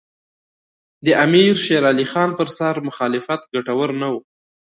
د 1.05 1.07
امیر 1.25 1.53
شېر 1.65 1.83
علي 1.91 2.05
خان 2.11 2.29
پر 2.39 2.47
سر 2.57 2.75
مخالفت 2.87 3.41
ګټور 3.53 3.89
نه 4.01 4.07
وو. 4.11 4.19